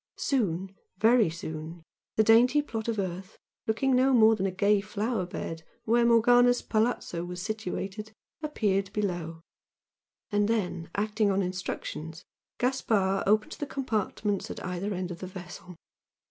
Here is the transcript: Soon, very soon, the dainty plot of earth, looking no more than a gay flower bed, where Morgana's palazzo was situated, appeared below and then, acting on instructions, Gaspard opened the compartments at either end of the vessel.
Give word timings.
Soon, 0.17 0.75
very 0.97 1.29
soon, 1.29 1.83
the 2.15 2.23
dainty 2.23 2.59
plot 2.63 2.87
of 2.87 2.97
earth, 2.97 3.37
looking 3.67 3.95
no 3.95 4.13
more 4.13 4.35
than 4.35 4.47
a 4.47 4.51
gay 4.51 4.81
flower 4.81 5.27
bed, 5.27 5.61
where 5.85 6.03
Morgana's 6.07 6.63
palazzo 6.63 7.23
was 7.23 7.39
situated, 7.39 8.11
appeared 8.41 8.91
below 8.93 9.41
and 10.31 10.47
then, 10.47 10.89
acting 10.95 11.29
on 11.29 11.43
instructions, 11.43 12.25
Gaspard 12.57 13.25
opened 13.27 13.51
the 13.51 13.67
compartments 13.67 14.49
at 14.49 14.65
either 14.65 14.91
end 14.95 15.11
of 15.11 15.19
the 15.19 15.27
vessel. 15.27 15.75